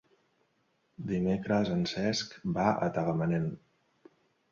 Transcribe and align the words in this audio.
Dimecres 1.11 1.69
en 1.73 1.83
Cesc 1.91 2.33
va 2.55 2.65
a 2.87 2.89
Tagamanent. 2.97 3.47